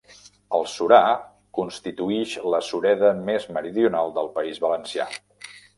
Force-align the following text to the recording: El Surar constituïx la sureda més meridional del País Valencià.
El 0.59 0.63
Surar 0.75 1.01
constituïx 1.59 2.35
la 2.55 2.63
sureda 2.71 3.15
més 3.31 3.49
meridional 3.59 4.19
del 4.19 4.35
País 4.41 4.63
Valencià. 4.67 5.13